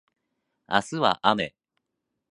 [0.65, 1.53] 明日は雨